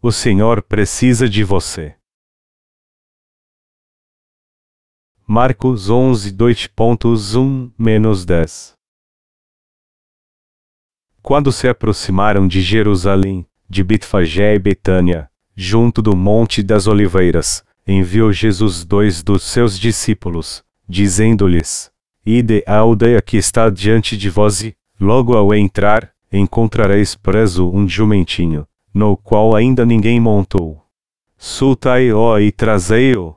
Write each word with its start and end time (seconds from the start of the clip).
O 0.00 0.12
Senhor 0.12 0.62
precisa 0.62 1.28
de 1.28 1.42
você. 1.42 1.96
Marcos 5.26 5.90
11, 5.90 6.32
2.1 6.36 8.24
10 8.24 8.74
Quando 11.20 11.50
se 11.50 11.66
aproximaram 11.66 12.46
de 12.46 12.60
Jerusalém, 12.60 13.44
de 13.68 13.82
Betfagé 13.82 14.54
e 14.54 14.58
Betânia, 14.60 15.28
junto 15.56 16.00
do 16.00 16.14
Monte 16.14 16.62
das 16.62 16.86
Oliveiras, 16.86 17.64
enviou 17.84 18.32
Jesus 18.32 18.84
dois 18.84 19.20
dos 19.20 19.42
seus 19.42 19.76
discípulos, 19.76 20.64
dizendo-lhes: 20.88 21.90
Ide 22.24 22.62
à 22.68 22.76
aldeia 22.76 23.20
que 23.20 23.36
está 23.36 23.68
diante 23.68 24.16
de 24.16 24.30
vós 24.30 24.62
e, 24.62 24.76
logo 25.00 25.36
ao 25.36 25.52
entrar, 25.52 26.14
encontrareis 26.30 27.16
preso 27.16 27.68
um 27.68 27.88
jumentinho, 27.88 28.64
no 28.92 29.16
qual 29.16 29.54
ainda 29.54 29.84
ninguém 29.84 30.20
montou. 30.20 30.82
Soltai-o 31.36 32.38
e 32.38 32.50
trazei-o. 32.50 33.36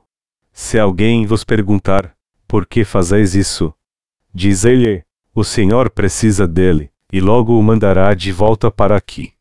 Se 0.52 0.78
alguém 0.78 1.24
vos 1.24 1.44
perguntar, 1.44 2.14
por 2.48 2.66
que 2.66 2.84
fazeis 2.84 3.34
isso? 3.34 3.72
Diz-lhe, 4.34 5.04
o 5.34 5.44
Senhor 5.44 5.88
precisa 5.88 6.46
dele, 6.46 6.90
e 7.12 7.20
logo 7.20 7.58
o 7.58 7.62
mandará 7.62 8.12
de 8.14 8.32
volta 8.32 8.70
para 8.70 8.96
aqui. 8.96 9.32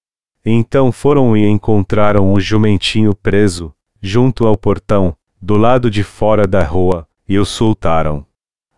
Então 0.45 0.91
foram 0.91 1.35
e 1.35 1.45
encontraram 1.45 2.33
o 2.33 2.39
jumentinho 2.39 3.16
preso, 3.16 3.73
junto 4.02 4.47
ao 4.47 4.57
portão, 4.57 5.16
do 5.41 5.57
lado 5.57 5.89
de 5.89 6.03
fora 6.03 6.47
da 6.47 6.63
rua, 6.63 7.07
e 7.27 7.38
o 7.38 7.45
soltaram. 7.45 8.25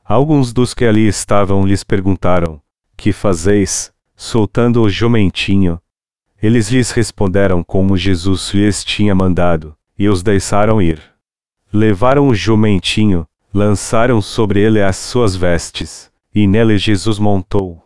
Alguns 0.04 0.52
dos 0.52 0.74
que 0.74 0.86
ali 0.86 1.08
estavam 1.08 1.66
lhes 1.66 1.84
perguntaram: 1.84 2.62
Que 2.98 3.12
fazeis, 3.12 3.94
soltando 4.16 4.82
o 4.82 4.90
jumentinho? 4.90 5.80
Eles 6.44 6.70
lhes 6.70 6.92
responderam 6.92 7.64
como 7.64 7.96
Jesus 7.96 8.54
lhes 8.54 8.84
tinha 8.84 9.16
mandado, 9.16 9.78
e 9.98 10.10
os 10.10 10.22
deixaram 10.22 10.82
ir. 10.82 11.02
Levaram 11.72 12.28
o 12.28 12.36
jumentinho, 12.36 13.26
lançaram 13.54 14.22
sobre 14.22 14.60
ele 14.60 14.82
as 14.82 14.98
suas 14.98 15.38
vestes, 15.38 16.12
e 16.36 16.46
nele 16.46 16.78
Jesus 16.78 17.18
montou. 17.18 17.82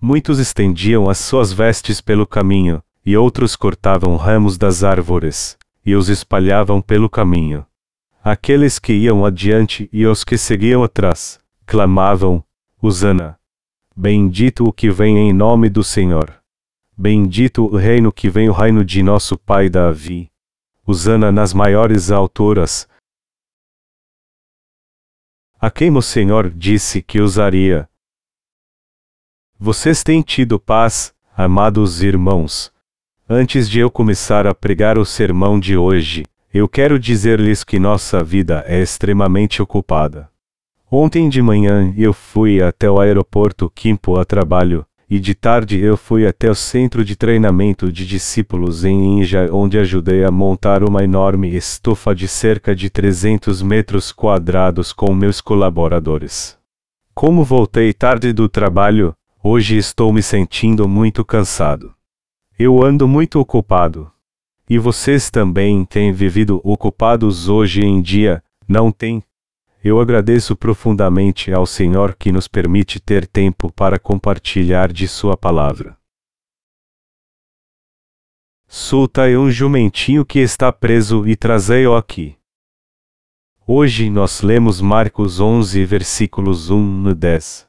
Muitos 0.00 0.40
estendiam 0.40 1.08
as 1.08 1.18
suas 1.18 1.52
vestes 1.52 2.00
pelo 2.00 2.26
caminho, 2.26 2.82
e 3.06 3.16
outros 3.16 3.54
cortavam 3.54 4.16
ramos 4.16 4.58
das 4.58 4.82
árvores, 4.82 5.56
e 5.86 5.94
os 5.94 6.08
espalhavam 6.08 6.82
pelo 6.82 7.08
caminho. 7.08 7.64
Aqueles 8.24 8.80
que 8.80 8.94
iam 8.94 9.24
adiante 9.24 9.88
e 9.92 10.06
os 10.06 10.24
que 10.24 10.36
seguiam 10.36 10.82
atrás, 10.82 11.38
clamavam: 11.64 12.42
Usana! 12.82 13.38
Bendito 13.94 14.64
o 14.64 14.72
que 14.72 14.90
vem 14.90 15.18
em 15.18 15.32
nome 15.32 15.68
do 15.70 15.84
Senhor. 15.84 16.41
Bendito 17.04 17.64
o 17.64 17.76
reino 17.76 18.12
que 18.12 18.30
vem 18.30 18.48
o 18.48 18.52
reino 18.52 18.84
de 18.84 19.02
nosso 19.02 19.36
pai 19.36 19.68
Davi. 19.68 20.30
Usana 20.86 21.32
nas 21.32 21.52
maiores 21.52 22.12
alturas. 22.12 22.86
A 25.58 25.68
quem 25.68 25.90
o 25.96 26.00
Senhor 26.00 26.48
disse 26.48 27.02
que 27.02 27.20
usaria. 27.20 27.88
Vocês 29.58 30.04
têm 30.04 30.22
tido 30.22 30.60
paz, 30.60 31.12
amados 31.36 32.04
irmãos. 32.04 32.72
Antes 33.28 33.68
de 33.68 33.80
eu 33.80 33.90
começar 33.90 34.46
a 34.46 34.54
pregar 34.54 34.96
o 34.96 35.04
sermão 35.04 35.58
de 35.58 35.76
hoje, 35.76 36.24
eu 36.54 36.68
quero 36.68 37.00
dizer-lhes 37.00 37.64
que 37.64 37.80
nossa 37.80 38.22
vida 38.22 38.62
é 38.64 38.80
extremamente 38.80 39.60
ocupada. 39.60 40.30
Ontem 40.88 41.28
de 41.28 41.42
manhã 41.42 41.92
eu 41.98 42.12
fui 42.12 42.62
até 42.62 42.88
o 42.88 43.00
aeroporto 43.00 43.68
Quimpo 43.68 44.20
a 44.20 44.24
trabalho, 44.24 44.86
e 45.08 45.20
de 45.20 45.34
tarde 45.34 45.78
eu 45.78 45.96
fui 45.96 46.26
até 46.26 46.50
o 46.50 46.54
centro 46.54 47.04
de 47.04 47.16
treinamento 47.16 47.92
de 47.92 48.06
discípulos 48.06 48.84
em 48.84 49.20
Inja, 49.20 49.48
onde 49.52 49.78
ajudei 49.78 50.24
a 50.24 50.30
montar 50.30 50.82
uma 50.82 51.04
enorme 51.04 51.54
estufa 51.54 52.14
de 52.14 52.26
cerca 52.26 52.74
de 52.74 52.88
300 52.88 53.62
metros 53.62 54.10
quadrados 54.10 54.92
com 54.92 55.14
meus 55.14 55.40
colaboradores. 55.40 56.58
Como 57.14 57.44
voltei 57.44 57.92
tarde 57.92 58.32
do 58.32 58.48
trabalho, 58.48 59.14
hoje 59.42 59.76
estou 59.76 60.12
me 60.12 60.22
sentindo 60.22 60.88
muito 60.88 61.24
cansado. 61.24 61.92
Eu 62.58 62.82
ando 62.82 63.06
muito 63.06 63.38
ocupado. 63.38 64.10
E 64.68 64.78
vocês 64.78 65.30
também 65.30 65.84
têm 65.84 66.12
vivido 66.12 66.60
ocupados 66.64 67.48
hoje 67.48 67.82
em 67.82 68.00
dia, 68.00 68.42
não 68.66 68.90
têm? 68.90 69.22
Eu 69.84 70.00
agradeço 70.00 70.54
profundamente 70.54 71.52
ao 71.52 71.66
Senhor 71.66 72.14
que 72.14 72.30
nos 72.30 72.46
permite 72.46 73.00
ter 73.00 73.26
tempo 73.26 73.72
para 73.72 73.98
compartilhar 73.98 74.92
de 74.92 75.08
Sua 75.08 75.36
palavra. 75.36 75.98
Soltai 78.68 79.36
um 79.36 79.50
jumentinho 79.50 80.24
que 80.24 80.38
está 80.38 80.72
preso 80.72 81.26
e 81.26 81.34
trazei-o 81.34 81.96
aqui. 81.96 82.36
Hoje 83.66 84.08
nós 84.08 84.40
lemos 84.40 84.80
Marcos 84.80 85.40
11, 85.40 85.84
versículos 85.84 86.70
1 86.70 87.08
a 87.08 87.12
10. 87.12 87.66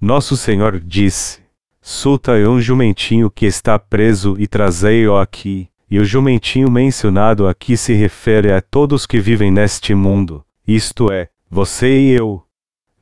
Nosso 0.00 0.36
Senhor 0.36 0.80
disse: 0.80 1.42
Soltai 1.80 2.44
um 2.44 2.60
jumentinho 2.60 3.30
que 3.30 3.46
está 3.46 3.78
preso 3.78 4.34
e 4.36 4.48
trazei-o 4.48 5.16
aqui. 5.16 5.68
E 5.88 6.00
o 6.00 6.04
jumentinho 6.04 6.68
mencionado 6.68 7.46
aqui 7.46 7.76
se 7.76 7.92
refere 7.92 8.52
a 8.52 8.60
todos 8.60 9.06
que 9.06 9.20
vivem 9.20 9.50
neste 9.50 9.94
mundo, 9.94 10.44
isto 10.66 11.12
é, 11.12 11.28
você 11.54 12.00
e 12.00 12.10
eu. 12.12 12.42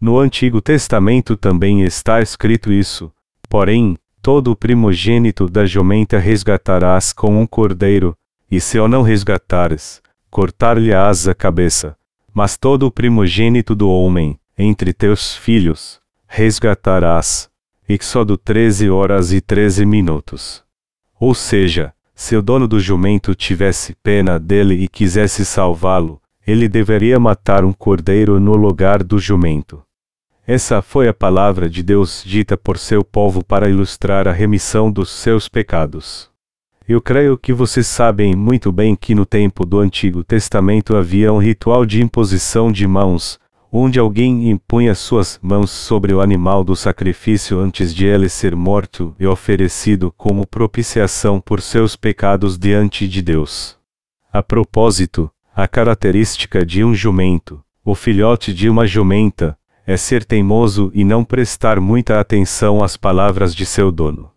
No 0.00 0.18
Antigo 0.18 0.60
Testamento 0.60 1.36
também 1.36 1.82
está 1.82 2.20
escrito 2.20 2.72
isso. 2.72 3.12
Porém, 3.48 3.96
todo 4.20 4.50
o 4.50 4.56
primogênito 4.56 5.46
da 5.46 5.64
jumenta 5.64 6.18
resgatarás 6.18 7.12
com 7.12 7.40
um 7.40 7.46
cordeiro, 7.46 8.16
e 8.50 8.60
se 8.60 8.76
o 8.80 8.88
não 8.88 9.02
resgatares, 9.02 10.02
cortar-lhe-ás 10.28 11.28
a 11.28 11.34
cabeça. 11.34 11.96
Mas 12.34 12.56
todo 12.56 12.88
o 12.88 12.90
primogênito 12.90 13.72
do 13.72 13.88
homem, 13.88 14.36
entre 14.58 14.92
teus 14.92 15.36
filhos, 15.36 16.00
resgatarás. 16.26 17.48
Exodo 17.88 18.36
13 18.36 18.90
horas 18.90 19.32
e 19.32 19.40
13 19.40 19.86
minutos. 19.86 20.64
Ou 21.20 21.36
seja, 21.36 21.92
se 22.16 22.34
o 22.34 22.42
dono 22.42 22.66
do 22.66 22.80
jumento 22.80 23.32
tivesse 23.32 23.94
pena 24.02 24.40
dele 24.40 24.74
e 24.74 24.88
quisesse 24.88 25.44
salvá-lo, 25.44 26.19
ele 26.46 26.68
deveria 26.68 27.18
matar 27.20 27.64
um 27.64 27.72
cordeiro 27.72 28.40
no 28.40 28.56
lugar 28.56 29.02
do 29.02 29.18
jumento. 29.18 29.82
Essa 30.46 30.82
foi 30.82 31.06
a 31.06 31.14
palavra 31.14 31.68
de 31.68 31.82
Deus 31.82 32.24
dita 32.26 32.56
por 32.56 32.76
seu 32.76 33.04
povo 33.04 33.44
para 33.44 33.68
ilustrar 33.68 34.26
a 34.26 34.32
remissão 34.32 34.90
dos 34.90 35.10
seus 35.10 35.48
pecados. 35.48 36.30
Eu 36.88 37.00
creio 37.00 37.38
que 37.38 37.52
vocês 37.52 37.86
sabem 37.86 38.34
muito 38.34 38.72
bem 38.72 38.96
que 38.96 39.14
no 39.14 39.24
tempo 39.24 39.64
do 39.64 39.78
Antigo 39.78 40.24
Testamento 40.24 40.96
havia 40.96 41.32
um 41.32 41.38
ritual 41.38 41.86
de 41.86 42.02
imposição 42.02 42.72
de 42.72 42.84
mãos, 42.84 43.38
onde 43.70 44.00
alguém 44.00 44.50
impunha 44.50 44.92
suas 44.92 45.38
mãos 45.40 45.70
sobre 45.70 46.12
o 46.12 46.20
animal 46.20 46.64
do 46.64 46.74
sacrifício 46.74 47.60
antes 47.60 47.94
de 47.94 48.06
ele 48.06 48.28
ser 48.28 48.56
morto 48.56 49.14
e 49.20 49.26
oferecido 49.26 50.12
como 50.16 50.44
propiciação 50.44 51.40
por 51.40 51.60
seus 51.60 51.94
pecados 51.94 52.58
diante 52.58 53.06
de 53.06 53.22
Deus. 53.22 53.78
A 54.32 54.42
propósito, 54.42 55.30
a 55.62 55.68
característica 55.68 56.64
de 56.64 56.82
um 56.82 56.94
jumento, 56.94 57.62
o 57.84 57.94
filhote 57.94 58.54
de 58.54 58.70
uma 58.70 58.86
jumenta, 58.86 59.58
é 59.86 59.94
ser 59.94 60.24
teimoso 60.24 60.90
e 60.94 61.04
não 61.04 61.22
prestar 61.22 61.78
muita 61.78 62.18
atenção 62.18 62.82
às 62.82 62.96
palavras 62.96 63.54
de 63.54 63.66
seu 63.66 63.92
dono. 63.92 64.30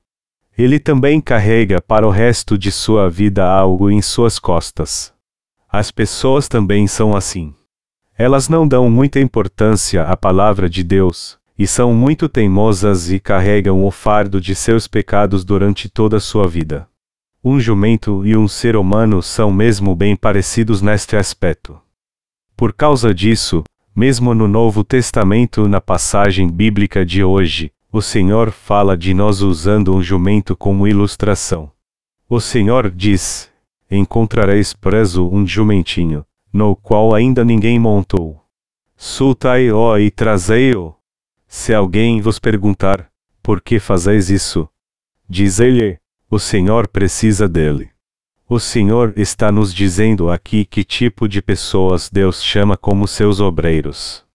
Ele 0.58 0.80
também 0.80 1.22
carrega 1.22 1.82
para 1.82 2.06
o 2.06 2.10
resto 2.10 2.58
de 2.58 2.70
sua 2.74 3.10
vida 3.10 3.50
algo 3.50 3.90
em 3.90 4.02
suas 4.02 4.38
costas. 4.38 5.14
As 5.72 5.92
pessoas 5.92 6.50
também 6.50 6.88
são 6.88 7.16
assim. 7.16 7.56
Elas 8.18 8.50
não 8.50 8.68
dão 8.68 8.90
muita 8.90 9.18
importância 9.22 10.04
à 10.04 10.18
palavra 10.18 10.70
de 10.70 10.84
Deus, 10.84 11.40
e 11.58 11.66
são 11.66 11.94
muito 11.94 12.28
teimosas 12.28 13.10
e 13.10 13.18
carregam 13.18 13.86
o 13.86 13.92
fardo 13.92 14.42
de 14.42 14.54
seus 14.54 14.90
pecados 14.90 15.46
durante 15.46 15.88
toda 15.88 16.18
a 16.18 16.20
sua 16.20 16.50
vida. 16.50 16.86
Um 17.46 17.60
jumento 17.60 18.26
e 18.26 18.38
um 18.38 18.48
ser 18.48 18.78
humano 18.78 19.22
são 19.22 19.52
mesmo 19.52 19.94
bem 19.94 20.16
parecidos 20.16 20.82
neste 20.82 21.18
aspecto. 21.18 21.78
Por 22.56 22.72
causa 22.72 23.14
disso, 23.14 23.66
mesmo 23.94 24.34
no 24.34 24.48
Novo 24.48 24.82
Testamento, 24.82 25.68
na 25.68 25.82
passagem 25.82 26.48
bíblica 26.48 27.06
de 27.06 27.22
hoje, 27.22 27.70
o 27.92 28.02
Senhor 28.02 28.50
fala 28.50 28.96
de 28.96 29.14
nós 29.14 29.42
usando 29.42 29.94
um 29.94 30.02
jumento 30.02 30.56
como 30.56 30.88
ilustração. 30.88 31.70
O 32.30 32.40
Senhor 32.40 32.90
diz: 32.90 33.52
Encontrareis 33.92 34.72
preso 34.72 35.30
um 35.30 35.46
jumentinho, 35.46 36.26
no 36.54 36.78
qual 36.78 37.14
ainda 37.14 37.44
ninguém 37.44 37.78
montou. 37.78 38.42
Soltai-o 38.96 39.98
e 39.98 40.10
trazei-o. 40.10 40.96
Se 41.46 41.74
alguém 41.74 42.22
vos 42.22 42.40
perguntar, 42.40 43.12
por 43.44 43.60
que 43.60 43.80
fazeis 43.80 44.30
isso? 44.30 44.70
Diz-lhe, 45.28 46.00
o 46.34 46.40
Senhor 46.40 46.88
precisa 46.88 47.48
dele. 47.48 47.92
O 48.50 48.60
Senhor 48.60 49.14
está 49.16 49.52
nos 49.52 49.72
dizendo 49.72 50.32
aqui 50.32 50.66
que 50.66 50.84
tipo 50.84 51.28
de 51.28 51.44
pessoas 51.44 52.10
Deus 52.10 52.44
chama 52.44 52.76
como 52.76 53.08
seus 53.08 53.40
obreiros. 53.40 54.26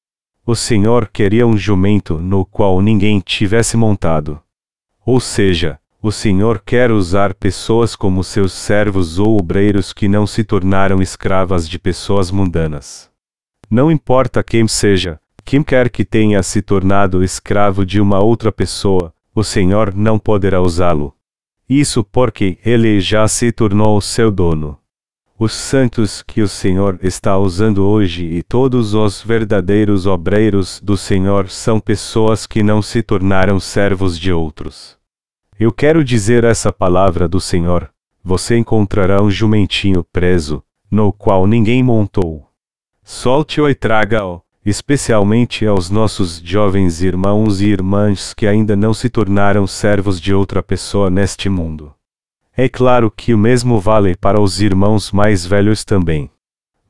O 0.46 0.54
Senhor 0.54 1.08
queria 1.12 1.44
um 1.44 1.56
jumento 1.56 2.16
no 2.20 2.44
qual 2.44 2.80
ninguém 2.80 3.18
tivesse 3.18 3.76
montado. 3.76 4.40
Ou 5.04 5.18
seja, 5.18 5.80
O 6.00 6.12
Senhor 6.12 6.62
quer 6.64 6.92
usar 6.92 7.34
pessoas 7.34 7.96
como 7.96 8.22
seus 8.22 8.52
servos 8.52 9.18
ou 9.18 9.36
obreiros 9.36 9.92
que 9.92 10.06
não 10.06 10.28
se 10.28 10.44
tornaram 10.44 11.02
escravas 11.02 11.68
de 11.68 11.76
pessoas 11.76 12.30
mundanas. 12.30 13.10
Não 13.68 13.90
importa 13.90 14.44
quem 14.44 14.68
seja, 14.68 15.18
quem 15.44 15.60
quer 15.64 15.90
que 15.90 16.04
tenha 16.04 16.40
se 16.44 16.62
tornado 16.62 17.24
escravo 17.24 17.84
de 17.84 18.00
uma 18.00 18.20
outra 18.20 18.52
pessoa, 18.52 19.12
o 19.34 19.42
Senhor 19.42 19.92
não 19.92 20.20
poderá 20.20 20.62
usá-lo. 20.62 21.17
Isso 21.68 22.02
porque 22.02 22.58
ele 22.64 22.98
já 22.98 23.28
se 23.28 23.52
tornou 23.52 24.00
seu 24.00 24.30
dono. 24.30 24.78
Os 25.38 25.52
santos 25.52 26.22
que 26.22 26.40
o 26.40 26.48
Senhor 26.48 26.98
está 27.02 27.36
usando 27.36 27.86
hoje 27.86 28.24
e 28.24 28.42
todos 28.42 28.94
os 28.94 29.22
verdadeiros 29.22 30.06
obreiros 30.06 30.80
do 30.82 30.96
Senhor 30.96 31.50
são 31.50 31.78
pessoas 31.78 32.46
que 32.46 32.62
não 32.62 32.80
se 32.80 33.02
tornaram 33.02 33.60
servos 33.60 34.18
de 34.18 34.32
outros. 34.32 34.96
Eu 35.60 35.70
quero 35.70 36.02
dizer 36.02 36.42
essa 36.42 36.72
palavra 36.72 37.28
do 37.28 37.40
Senhor: 37.40 37.90
você 38.24 38.56
encontrará 38.56 39.22
um 39.22 39.30
jumentinho 39.30 40.02
preso, 40.10 40.62
no 40.90 41.12
qual 41.12 41.46
ninguém 41.46 41.82
montou. 41.82 42.48
Solte-o 43.04 43.68
e 43.68 43.74
traga-o, 43.74 44.42
especialmente 44.68 45.66
aos 45.66 45.90
nossos 45.90 46.40
jovens 46.44 47.02
irmãos 47.02 47.60
e 47.60 47.66
irmãs 47.66 48.34
que 48.34 48.46
ainda 48.46 48.76
não 48.76 48.92
se 48.92 49.08
tornaram 49.08 49.66
servos 49.66 50.20
de 50.20 50.34
outra 50.34 50.62
pessoa 50.62 51.08
neste 51.10 51.48
mundo. 51.48 51.94
É 52.56 52.68
claro 52.68 53.10
que 53.10 53.32
o 53.32 53.38
mesmo 53.38 53.78
vale 53.78 54.16
para 54.16 54.40
os 54.40 54.60
irmãos 54.60 55.12
mais 55.12 55.46
velhos 55.46 55.84
também. 55.84 56.30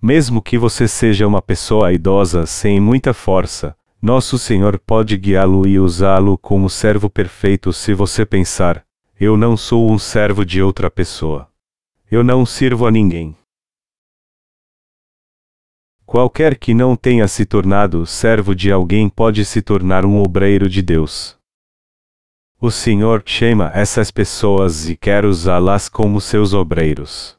Mesmo 0.00 0.40
que 0.40 0.56
você 0.56 0.88
seja 0.88 1.26
uma 1.26 1.42
pessoa 1.42 1.92
idosa 1.92 2.46
sem 2.46 2.80
muita 2.80 3.12
força, 3.12 3.76
nosso 4.00 4.38
Senhor 4.38 4.78
pode 4.78 5.16
guiá-lo 5.16 5.66
e 5.66 5.78
usá-lo 5.78 6.38
como 6.38 6.70
servo 6.70 7.10
perfeito 7.10 7.72
se 7.72 7.92
você 7.92 8.24
pensar: 8.24 8.84
eu 9.20 9.36
não 9.36 9.56
sou 9.56 9.90
um 9.90 9.98
servo 9.98 10.44
de 10.44 10.62
outra 10.62 10.88
pessoa. 10.88 11.48
Eu 12.08 12.22
não 12.22 12.46
sirvo 12.46 12.86
a 12.86 12.90
ninguém. 12.90 13.36
Qualquer 16.08 16.56
que 16.56 16.72
não 16.72 16.96
tenha 16.96 17.28
se 17.28 17.44
tornado 17.44 18.06
servo 18.06 18.54
de 18.54 18.72
alguém 18.72 19.10
pode 19.10 19.44
se 19.44 19.60
tornar 19.60 20.06
um 20.06 20.22
obreiro 20.22 20.66
de 20.66 20.80
Deus. 20.80 21.36
O 22.58 22.70
Senhor 22.70 23.22
chama 23.26 23.70
essas 23.74 24.10
pessoas 24.10 24.88
e 24.88 24.96
quer 24.96 25.26
usá-las 25.26 25.86
como 25.86 26.18
seus 26.18 26.54
obreiros. 26.54 27.36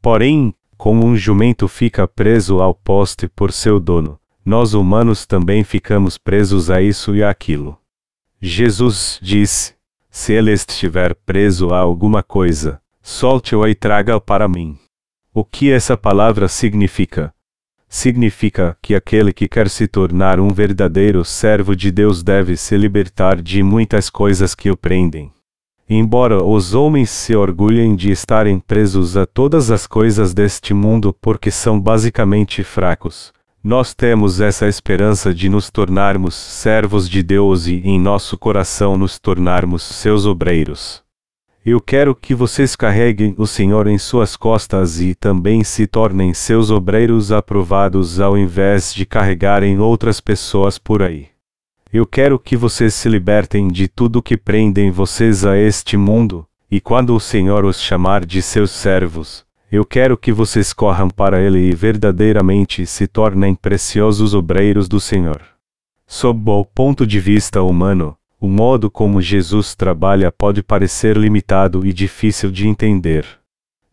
Porém, 0.00 0.54
como 0.76 1.04
um 1.04 1.16
jumento 1.16 1.66
fica 1.66 2.06
preso 2.06 2.62
ao 2.62 2.72
poste 2.72 3.26
por 3.26 3.50
seu 3.50 3.80
dono, 3.80 4.16
nós 4.44 4.74
humanos 4.74 5.26
também 5.26 5.64
ficamos 5.64 6.16
presos 6.16 6.70
a 6.70 6.80
isso 6.80 7.16
e 7.16 7.24
àquilo. 7.24 7.76
Jesus 8.40 9.18
disse: 9.20 9.74
Se 10.08 10.32
ele 10.32 10.52
estiver 10.52 11.16
preso 11.16 11.74
a 11.74 11.80
alguma 11.80 12.22
coisa, 12.22 12.80
solte-o 13.02 13.66
e 13.66 13.74
traga-o 13.74 14.20
para 14.20 14.46
mim. 14.46 14.78
O 15.34 15.44
que 15.44 15.72
essa 15.72 15.96
palavra 15.96 16.46
significa? 16.46 17.33
Significa 17.88 18.76
que 18.82 18.94
aquele 18.94 19.32
que 19.32 19.48
quer 19.48 19.68
se 19.68 19.86
tornar 19.86 20.40
um 20.40 20.48
verdadeiro 20.48 21.24
servo 21.24 21.76
de 21.76 21.90
Deus 21.90 22.22
deve 22.22 22.56
se 22.56 22.76
libertar 22.76 23.40
de 23.40 23.62
muitas 23.62 24.10
coisas 24.10 24.54
que 24.54 24.70
o 24.70 24.76
prendem. 24.76 25.30
Embora 25.88 26.42
os 26.42 26.74
homens 26.74 27.10
se 27.10 27.36
orgulhem 27.36 27.94
de 27.94 28.10
estarem 28.10 28.58
presos 28.58 29.16
a 29.16 29.26
todas 29.26 29.70
as 29.70 29.86
coisas 29.86 30.32
deste 30.32 30.72
mundo 30.72 31.14
porque 31.20 31.50
são 31.50 31.78
basicamente 31.78 32.64
fracos, 32.64 33.32
nós 33.62 33.94
temos 33.94 34.40
essa 34.40 34.66
esperança 34.66 35.34
de 35.34 35.48
nos 35.48 35.70
tornarmos 35.70 36.34
servos 36.34 37.08
de 37.08 37.22
Deus 37.22 37.66
e 37.66 37.76
em 37.84 38.00
nosso 38.00 38.38
coração 38.38 38.96
nos 38.96 39.18
tornarmos 39.18 39.82
seus 39.82 40.24
obreiros. 40.24 41.03
Eu 41.66 41.80
quero 41.80 42.14
que 42.14 42.34
vocês 42.34 42.76
carreguem 42.76 43.34
o 43.38 43.46
Senhor 43.46 43.86
em 43.86 43.96
suas 43.96 44.36
costas 44.36 45.00
e 45.00 45.14
também 45.14 45.64
se 45.64 45.86
tornem 45.86 46.34
seus 46.34 46.70
obreiros 46.70 47.32
aprovados 47.32 48.20
ao 48.20 48.36
invés 48.36 48.92
de 48.92 49.06
carregarem 49.06 49.78
outras 49.78 50.20
pessoas 50.20 50.76
por 50.76 51.02
aí. 51.02 51.28
Eu 51.90 52.04
quero 52.04 52.38
que 52.38 52.54
vocês 52.54 52.92
se 52.92 53.08
libertem 53.08 53.68
de 53.68 53.88
tudo 53.88 54.20
que 54.20 54.36
prendem 54.36 54.90
vocês 54.90 55.46
a 55.46 55.56
este 55.56 55.96
mundo, 55.96 56.46
e 56.70 56.82
quando 56.82 57.16
o 57.16 57.20
Senhor 57.20 57.64
os 57.64 57.80
chamar 57.80 58.26
de 58.26 58.42
seus 58.42 58.70
servos, 58.70 59.42
eu 59.72 59.86
quero 59.86 60.18
que 60.18 60.32
vocês 60.32 60.70
corram 60.70 61.08
para 61.08 61.40
Ele 61.40 61.70
e 61.70 61.74
verdadeiramente 61.74 62.84
se 62.84 63.06
tornem 63.06 63.54
preciosos 63.54 64.34
obreiros 64.34 64.86
do 64.86 65.00
Senhor. 65.00 65.40
Sob 66.06 66.50
o 66.50 66.62
ponto 66.62 67.06
de 67.06 67.18
vista 67.18 67.62
humano, 67.62 68.14
o 68.40 68.48
modo 68.48 68.90
como 68.90 69.22
Jesus 69.22 69.74
trabalha 69.74 70.30
pode 70.30 70.62
parecer 70.62 71.16
limitado 71.16 71.86
e 71.86 71.92
difícil 71.92 72.50
de 72.50 72.66
entender. 72.66 73.26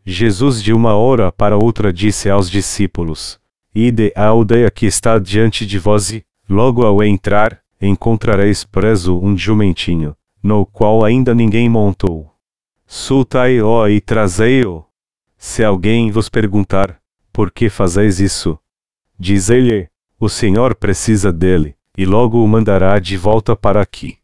Jesus 0.06 0.62
de 0.62 0.74
uma 0.74 0.96
hora 0.96 1.32
para 1.32 1.58
outra 1.58 1.94
disse 1.94 2.30
aos 2.30 2.50
discípulos: 2.50 3.40
Ide 3.74 4.12
à 4.16 4.26
aldeia 4.26 4.70
que 4.70 4.86
está 4.86 5.20
diante 5.20 5.66
de 5.66 5.78
vós 5.78 6.12
e, 6.12 6.26
logo 6.50 6.86
ao 6.86 7.04
entrar, 7.04 7.62
encontrareis 7.82 8.64
preso 8.64 9.20
um 9.20 9.38
jumentinho, 9.38 10.16
no 10.44 10.66
qual 10.66 11.06
ainda 11.06 11.34
ninguém 11.34 11.70
montou. 11.70 12.32
Soltai-o 12.86 13.88
e 13.88 14.02
trazei-o. 14.02 14.84
Se 15.38 15.64
alguém 15.64 16.12
vos 16.12 16.30
perguntar, 16.30 17.00
por 17.32 17.52
que 17.52 17.70
fazeis 17.70 18.20
isso? 18.20 18.60
Diz-lhe, 19.18 19.88
o 20.20 20.28
Senhor 20.28 20.76
precisa 20.76 21.32
dele, 21.32 21.76
e 21.98 22.06
logo 22.06 22.44
o 22.44 22.48
mandará 22.48 23.00
de 23.00 23.16
volta 23.16 23.56
para 23.56 23.82
aqui. 23.82 24.21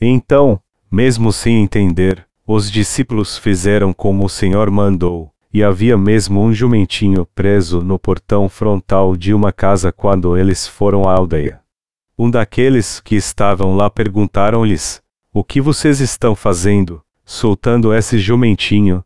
Então, 0.00 0.58
mesmo 0.90 1.30
sem 1.30 1.62
entender, 1.62 2.26
os 2.46 2.70
discípulos 2.70 3.36
fizeram 3.36 3.92
como 3.92 4.24
o 4.24 4.28
Senhor 4.28 4.70
mandou, 4.70 5.30
e 5.52 5.62
havia 5.62 5.98
mesmo 5.98 6.40
um 6.40 6.52
jumentinho 6.54 7.26
preso 7.34 7.82
no 7.82 7.98
portão 7.98 8.48
frontal 8.48 9.14
de 9.14 9.34
uma 9.34 9.52
casa 9.52 9.92
quando 9.92 10.38
eles 10.38 10.66
foram 10.66 11.08
à 11.08 11.12
aldeia. 11.12 11.60
Um 12.18 12.30
daqueles 12.30 12.98
que 13.00 13.14
estavam 13.14 13.76
lá 13.76 13.90
perguntaram-lhes: 13.90 15.02
O 15.34 15.44
que 15.44 15.60
vocês 15.60 16.00
estão 16.00 16.34
fazendo, 16.34 17.02
soltando 17.24 17.92
esse 17.92 18.18
jumentinho? 18.18 19.04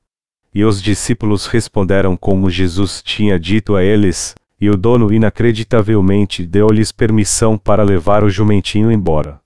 E 0.55 0.65
os 0.65 0.81
discípulos 0.81 1.47
responderam 1.47 2.17
como 2.17 2.49
Jesus 2.49 3.03
tinha 3.03 3.39
dito 3.39 3.75
a 3.75 3.83
eles, 3.83 4.35
e 4.61 4.71
o 4.71 4.77
dono 4.77 5.13
inacreditavelmente 5.13 6.47
deu-lhes 6.47 6.93
permissão 6.93 7.59
para 7.59 7.83
levar 7.83 8.23
o 8.23 8.31
jumentinho 8.31 8.93
embora. 8.93 9.44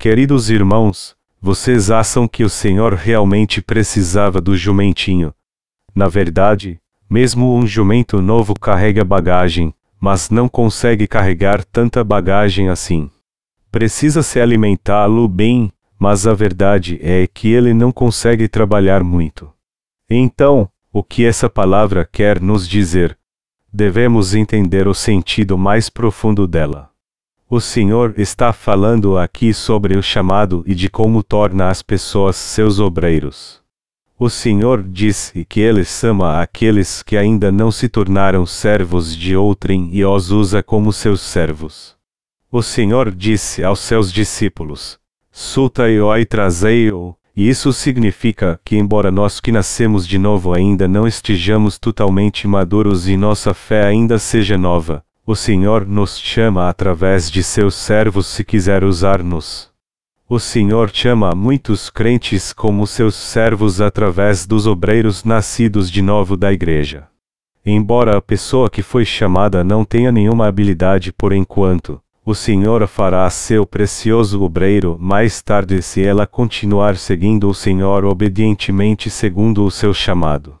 Queridos 0.00 0.48
irmãos, 0.48 1.16
vocês 1.42 1.90
acham 1.90 2.28
que 2.28 2.44
o 2.44 2.48
Senhor 2.48 2.94
realmente 2.94 3.60
precisava 3.60 4.40
do 4.40 4.56
jumentinho? 4.56 5.34
Na 5.92 6.06
verdade, 6.06 6.80
mesmo 7.10 7.52
um 7.52 7.66
jumento 7.66 8.22
novo 8.22 8.54
carrega 8.54 9.04
bagagem, 9.04 9.74
mas 10.00 10.30
não 10.30 10.48
consegue 10.48 11.08
carregar 11.08 11.64
tanta 11.64 12.04
bagagem 12.04 12.68
assim. 12.68 13.10
Precisa 13.72 14.22
se 14.22 14.40
alimentá-lo 14.40 15.26
bem, 15.26 15.72
mas 15.98 16.28
a 16.28 16.32
verdade 16.32 17.00
é 17.02 17.26
que 17.26 17.48
ele 17.48 17.74
não 17.74 17.90
consegue 17.90 18.46
trabalhar 18.46 19.02
muito. 19.02 19.52
Então, 20.08 20.70
o 20.92 21.02
que 21.02 21.24
essa 21.24 21.50
palavra 21.50 22.08
quer 22.10 22.40
nos 22.40 22.68
dizer? 22.68 23.18
Devemos 23.72 24.32
entender 24.32 24.86
o 24.86 24.94
sentido 24.94 25.58
mais 25.58 25.90
profundo 25.90 26.46
dela. 26.46 26.87
O 27.50 27.62
Senhor 27.62 28.12
está 28.18 28.52
falando 28.52 29.16
aqui 29.16 29.54
sobre 29.54 29.96
o 29.96 30.02
chamado 30.02 30.62
e 30.66 30.74
de 30.74 30.90
como 30.90 31.22
torna 31.22 31.70
as 31.70 31.80
pessoas 31.80 32.36
seus 32.36 32.78
obreiros. 32.78 33.62
O 34.18 34.28
Senhor 34.28 34.82
disse 34.82 35.46
que 35.46 35.60
Ele 35.60 35.82
ama 36.04 36.42
aqueles 36.42 37.02
que 37.02 37.16
ainda 37.16 37.50
não 37.50 37.70
se 37.70 37.88
tornaram 37.88 38.44
servos 38.44 39.16
de 39.16 39.34
outrem 39.34 39.88
e 39.92 40.04
os 40.04 40.30
usa 40.30 40.62
como 40.62 40.92
seus 40.92 41.22
servos. 41.22 41.96
O 42.52 42.62
Senhor 42.62 43.10
disse 43.10 43.64
aos 43.64 43.78
seus 43.80 44.12
discípulos: 44.12 44.98
Sultai-o 45.32 46.14
e 46.18 46.26
trazei-o, 46.26 47.14
e 47.34 47.48
isso 47.48 47.72
significa 47.72 48.60
que, 48.62 48.76
embora 48.76 49.10
nós 49.10 49.40
que 49.40 49.50
nascemos 49.50 50.06
de 50.06 50.18
novo 50.18 50.52
ainda 50.52 50.86
não 50.86 51.06
estejamos 51.06 51.78
totalmente 51.78 52.46
maduros 52.46 53.08
e 53.08 53.16
nossa 53.16 53.54
fé 53.54 53.86
ainda 53.86 54.18
seja 54.18 54.58
nova, 54.58 55.02
o 55.30 55.36
Senhor 55.36 55.86
nos 55.86 56.18
chama 56.18 56.70
através 56.70 57.30
de 57.30 57.42
seus 57.42 57.74
servos 57.74 58.26
se 58.26 58.42
quiser 58.42 58.82
usar-nos. 58.82 59.68
O 60.26 60.38
Senhor 60.38 60.88
chama 60.90 61.34
muitos 61.34 61.90
crentes 61.90 62.50
como 62.50 62.86
seus 62.86 63.14
servos 63.14 63.78
através 63.78 64.46
dos 64.46 64.66
obreiros 64.66 65.24
nascidos 65.24 65.90
de 65.90 66.00
novo 66.00 66.34
da 66.34 66.50
igreja. 66.50 67.08
Embora 67.62 68.16
a 68.16 68.22
pessoa 68.22 68.70
que 68.70 68.80
foi 68.80 69.04
chamada 69.04 69.62
não 69.62 69.84
tenha 69.84 70.10
nenhuma 70.10 70.46
habilidade 70.46 71.12
por 71.12 71.34
enquanto, 71.34 72.00
o 72.24 72.34
Senhor 72.34 72.86
fará 72.86 73.28
seu 73.28 73.66
precioso 73.66 74.42
obreiro 74.42 74.96
mais 74.98 75.42
tarde 75.42 75.82
se 75.82 76.02
ela 76.02 76.26
continuar 76.26 76.96
seguindo 76.96 77.50
o 77.50 77.54
Senhor 77.54 78.02
obedientemente 78.06 79.10
segundo 79.10 79.62
o 79.66 79.70
seu 79.70 79.92
chamado 79.92 80.57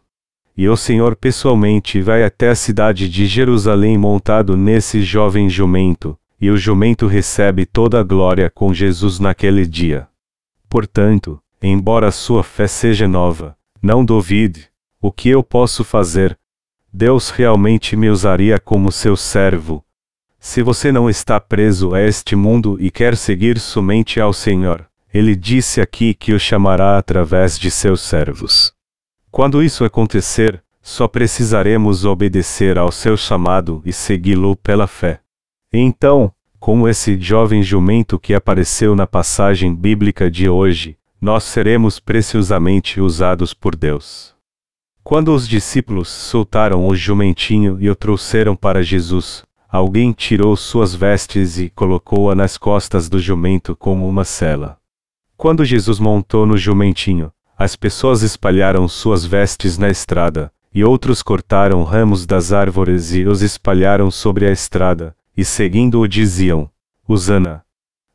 e 0.58 0.68
o 0.68 0.76
Senhor 0.76 1.14
pessoalmente 1.14 2.02
vai 2.02 2.24
até 2.24 2.48
a 2.48 2.54
cidade 2.56 3.08
de 3.08 3.26
Jerusalém 3.26 3.96
montado 3.96 4.56
nesse 4.56 5.02
jovem 5.02 5.48
jumento, 5.48 6.18
e 6.40 6.50
o 6.50 6.56
jumento 6.56 7.06
recebe 7.06 7.64
toda 7.64 8.00
a 8.00 8.02
glória 8.02 8.50
com 8.50 8.74
Jesus 8.74 9.20
naquele 9.20 9.64
dia. 9.64 10.08
Portanto, 10.68 11.40
embora 11.62 12.10
sua 12.10 12.42
fé 12.42 12.66
seja 12.66 13.06
nova, 13.06 13.56
não 13.80 14.04
duvide. 14.04 14.68
O 15.00 15.12
que 15.12 15.28
eu 15.28 15.44
posso 15.44 15.84
fazer? 15.84 16.36
Deus 16.92 17.30
realmente 17.30 17.94
me 17.94 18.10
usaria 18.10 18.58
como 18.58 18.90
seu 18.90 19.16
servo. 19.16 19.84
Se 20.40 20.60
você 20.60 20.90
não 20.90 21.08
está 21.08 21.38
preso 21.38 21.94
a 21.94 22.02
este 22.02 22.34
mundo 22.34 22.76
e 22.80 22.90
quer 22.90 23.16
seguir 23.16 23.60
somente 23.60 24.20
ao 24.20 24.32
Senhor, 24.32 24.88
ele 25.14 25.36
disse 25.36 25.80
aqui 25.80 26.14
que 26.14 26.32
o 26.32 26.38
chamará 26.38 26.98
através 26.98 27.56
de 27.56 27.70
seus 27.70 28.00
servos. 28.00 28.76
Quando 29.38 29.62
isso 29.62 29.84
acontecer, 29.84 30.60
só 30.82 31.06
precisaremos 31.06 32.04
obedecer 32.04 32.76
ao 32.76 32.90
seu 32.90 33.16
chamado 33.16 33.80
e 33.84 33.92
segui-lo 33.92 34.56
pela 34.56 34.88
fé. 34.88 35.20
Então, 35.72 36.32
como 36.58 36.88
esse 36.88 37.16
jovem 37.20 37.62
jumento 37.62 38.18
que 38.18 38.34
apareceu 38.34 38.96
na 38.96 39.06
passagem 39.06 39.72
bíblica 39.72 40.28
de 40.28 40.48
hoje, 40.48 40.98
nós 41.20 41.44
seremos 41.44 42.00
preciosamente 42.00 43.00
usados 43.00 43.54
por 43.54 43.76
Deus. 43.76 44.34
Quando 45.04 45.32
os 45.32 45.46
discípulos 45.46 46.08
soltaram 46.08 46.84
o 46.84 46.96
jumentinho 46.96 47.78
e 47.80 47.88
o 47.88 47.94
trouxeram 47.94 48.56
para 48.56 48.82
Jesus, 48.82 49.44
alguém 49.68 50.10
tirou 50.10 50.56
suas 50.56 50.96
vestes 50.96 51.60
e 51.60 51.70
colocou-a 51.70 52.34
nas 52.34 52.58
costas 52.58 53.08
do 53.08 53.20
jumento 53.20 53.76
como 53.76 54.08
uma 54.08 54.24
cela. 54.24 54.78
Quando 55.36 55.64
Jesus 55.64 56.00
montou 56.00 56.44
no 56.44 56.56
jumentinho, 56.56 57.30
as 57.58 57.74
pessoas 57.74 58.22
espalharam 58.22 58.86
suas 58.86 59.24
vestes 59.24 59.76
na 59.76 59.90
estrada, 59.90 60.52
e 60.72 60.84
outros 60.84 61.24
cortaram 61.24 61.82
ramos 61.82 62.24
das 62.24 62.52
árvores 62.52 63.12
e 63.12 63.24
os 63.24 63.42
espalharam 63.42 64.12
sobre 64.12 64.46
a 64.46 64.52
estrada, 64.52 65.16
e 65.36 65.44
seguindo-o 65.44 66.06
diziam: 66.06 66.70
Usana. 67.08 67.64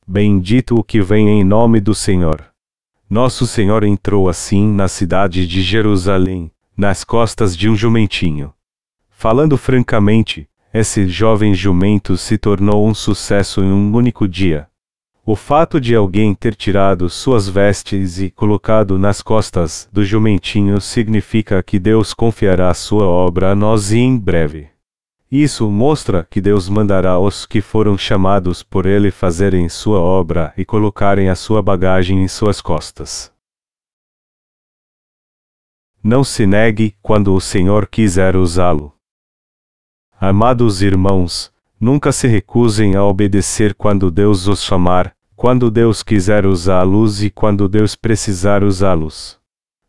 Bendito 0.07 0.75
o 0.75 0.83
que 0.83 1.01
vem 1.01 1.27
em 1.27 1.43
nome 1.43 1.81
do 1.81 1.93
Senhor. 1.93 2.45
Nosso 3.09 3.45
Senhor 3.45 3.83
entrou 3.83 4.29
assim 4.29 4.65
na 4.65 4.87
cidade 4.87 5.45
de 5.45 5.61
Jerusalém, 5.61 6.49
nas 6.75 7.03
costas 7.03 7.55
de 7.55 7.67
um 7.69 7.75
jumentinho. 7.75 8.53
Falando 9.09 9.57
francamente, 9.57 10.47
esse 10.73 11.07
jovem 11.07 11.53
jumento 11.53 12.17
se 12.17 12.37
tornou 12.37 12.87
um 12.87 12.93
sucesso 12.93 13.61
em 13.61 13.71
um 13.71 13.93
único 13.93 14.27
dia. 14.27 14.67
O 15.25 15.37
fato 15.37 15.79
de 15.79 15.95
alguém 15.95 16.35
ter 16.35 16.53
tirado 16.53 17.09
suas 17.09 17.47
vestes 17.47 18.19
e 18.19 18.29
colocado 18.29 18.99
nas 18.99 19.21
costas 19.21 19.87
do 19.89 20.03
jumentinho 20.03 20.81
significa 20.81 21.63
que 21.63 21.79
Deus 21.79 22.13
confiará 22.13 22.73
sua 22.73 23.05
obra 23.05 23.53
a 23.53 23.55
nós 23.55 23.93
e 23.93 23.99
em 23.99 24.19
breve. 24.19 24.67
Isso 25.31 25.71
mostra 25.71 26.27
que 26.29 26.41
Deus 26.41 26.67
mandará 26.67 27.17
os 27.17 27.45
que 27.45 27.61
foram 27.61 27.97
chamados 27.97 28.63
por 28.63 28.85
Ele 28.85 29.11
fazerem 29.11 29.69
sua 29.69 30.01
obra 30.01 30.53
e 30.57 30.65
colocarem 30.65 31.29
a 31.29 31.35
sua 31.35 31.61
bagagem 31.61 32.21
em 32.21 32.27
suas 32.27 32.59
costas. 32.59 33.31
Não 36.03 36.21
se 36.21 36.45
negue 36.45 36.97
quando 37.01 37.33
o 37.33 37.39
Senhor 37.39 37.87
quiser 37.87 38.35
usá-lo. 38.35 38.93
Amados 40.19 40.81
irmãos, 40.81 41.52
nunca 41.83 42.13
se 42.13 42.27
recusem 42.29 42.95
a 42.95 43.03
obedecer 43.03 43.75
quando 43.75 44.09
Deus 44.09 44.47
os 44.47 44.63
chamar, 44.63 45.13
quando 45.35 45.69
Deus 45.69 46.01
quiser 46.01 46.45
usá-los 46.45 47.21
e 47.21 47.29
quando 47.29 47.67
Deus 47.67 47.93
precisar 47.93 48.63
usá-los. 48.63 49.37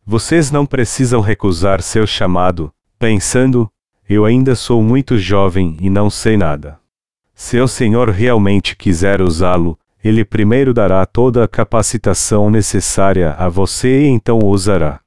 Vocês 0.05 0.51
não 0.51 0.67
precisam 0.67 1.21
recusar 1.21 1.81
seu 1.81 2.05
chamado, 2.05 2.73
pensando: 2.99 3.71
eu 4.09 4.25
ainda 4.25 4.57
sou 4.57 4.83
muito 4.83 5.17
jovem 5.17 5.77
e 5.81 5.89
não 5.89 6.11
sei 6.11 6.37
nada. 6.37 6.81
Se 7.33 7.61
o 7.61 7.69
Senhor 7.69 8.11
realmente 8.11 8.75
quiser 8.75 9.23
usá-lo, 9.23 9.79
ele 10.03 10.25
primeiro 10.25 10.75
dará 10.75 11.07
toda 11.07 11.45
a 11.45 11.49
capacitação 11.49 12.51
necessária 12.51 13.37
a 13.39 13.49
você 13.49 14.03
e 14.03 14.07
então 14.09 14.41
o 14.41 14.49
usará. 14.49 15.01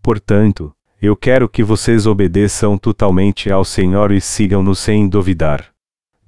Portanto, 0.00 0.72
eu 1.02 1.16
quero 1.16 1.48
que 1.48 1.64
vocês 1.64 2.06
obedeçam 2.06 2.78
totalmente 2.78 3.50
ao 3.50 3.64
Senhor 3.64 4.12
e 4.12 4.20
sigam-no 4.20 4.74
sem 4.74 5.08
duvidar. 5.08 5.77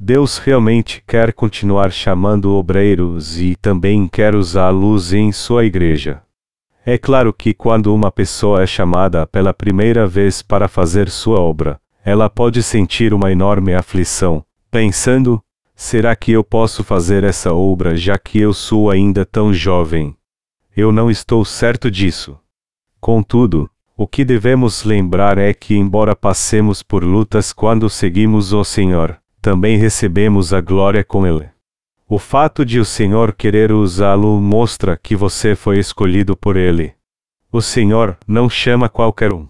Deus 0.03 0.39
realmente 0.39 1.05
quer 1.07 1.31
continuar 1.31 1.93
chamando 1.93 2.55
obreiros 2.55 3.39
e 3.39 3.55
também 3.55 4.09
quer 4.09 4.35
usá-los 4.35 5.13
em 5.13 5.31
sua 5.31 5.67
igreja. 5.67 6.23
É 6.87 6.97
claro 6.97 7.35
que 7.35 7.53
quando 7.53 7.95
uma 7.95 8.11
pessoa 8.11 8.63
é 8.63 8.67
chamada 8.67 9.27
pela 9.27 9.53
primeira 9.53 10.07
vez 10.07 10.41
para 10.41 10.69
fazer 10.69 11.11
sua 11.11 11.39
obra, 11.39 11.79
ela 12.03 12.31
pode 12.31 12.63
sentir 12.63 13.13
uma 13.13 13.31
enorme 13.31 13.75
aflição, 13.75 14.43
pensando: 14.71 15.39
será 15.77 16.17
que 16.17 16.33
eu 16.33 16.43
posso 16.43 16.83
fazer 16.83 17.23
essa 17.23 17.53
obra 17.53 17.95
já 17.95 18.17
que 18.17 18.41
eu 18.41 18.55
sou 18.55 18.91
ainda 18.91 19.27
tão 19.27 19.53
jovem? 19.53 20.17
Eu 20.75 20.91
não 20.91 21.11
estou 21.11 21.45
certo 21.45 21.91
disso. 21.91 22.39
Contudo, 22.99 23.69
o 23.99 24.07
que 24.07 24.25
devemos 24.25 24.83
lembrar 24.83 25.37
é 25.37 25.53
que, 25.53 25.77
embora 25.77 26.17
passemos 26.17 26.83
por 26.83 27.05
lutas 27.05 27.53
quando 27.53 27.91
seguimos 27.91 28.55
o 28.55 28.65
Senhor, 28.65 29.21
também 29.41 29.77
recebemos 29.77 30.53
a 30.53 30.61
glória 30.61 31.03
com 31.03 31.27
Ele. 31.27 31.49
O 32.09 32.19
fato 32.19 32.65
de 32.65 32.81
o 32.81 32.85
Senhor 32.85 33.33
querer 33.33 33.73
usá-lo 33.73 34.41
mostra 34.41 34.97
que 34.97 35.15
você 35.15 35.55
foi 35.55 35.79
escolhido 35.79 36.37
por 36.37 36.57
Ele. 36.57 36.93
O 37.53 37.63
Senhor 37.63 38.17
não 38.27 38.49
chama 38.49 38.89
qualquer 38.89 39.33
um. 39.33 39.49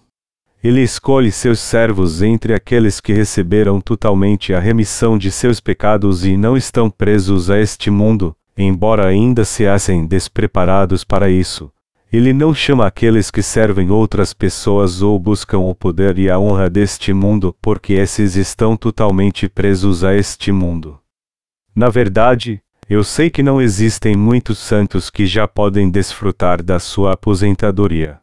Ele 0.63 0.81
escolhe 0.81 1.31
seus 1.31 1.59
servos 1.59 2.21
entre 2.21 2.53
aqueles 2.53 2.99
que 2.99 3.13
receberam 3.13 3.81
totalmente 3.81 4.53
a 4.53 4.59
remissão 4.59 5.17
de 5.17 5.31
seus 5.31 5.59
pecados 5.59 6.23
e 6.25 6.37
não 6.37 6.55
estão 6.55 6.89
presos 6.89 7.49
a 7.49 7.59
este 7.59 7.89
mundo, 7.89 8.35
embora 8.55 9.07
ainda 9.07 9.43
se 9.43 9.67
achem 9.67 10.05
despreparados 10.05 11.03
para 11.03 11.29
isso 11.29 11.71
ele 12.11 12.33
não 12.33 12.53
chama 12.53 12.85
aqueles 12.85 13.31
que 13.31 13.41
servem 13.41 13.89
outras 13.89 14.33
pessoas 14.33 15.01
ou 15.01 15.17
buscam 15.17 15.59
o 15.59 15.73
poder 15.73 16.19
e 16.19 16.29
a 16.29 16.37
honra 16.37 16.69
deste 16.69 17.13
mundo, 17.13 17.55
porque 17.61 17.93
esses 17.93 18.35
estão 18.35 18.75
totalmente 18.75 19.47
presos 19.47 20.03
a 20.03 20.13
este 20.13 20.51
mundo. 20.51 20.99
Na 21.73 21.87
verdade, 21.87 22.61
eu 22.89 23.01
sei 23.05 23.29
que 23.29 23.41
não 23.41 23.61
existem 23.61 24.17
muitos 24.17 24.57
santos 24.57 25.09
que 25.09 25.25
já 25.25 25.47
podem 25.47 25.89
desfrutar 25.89 26.61
da 26.61 26.79
sua 26.79 27.13
aposentadoria. 27.13 28.19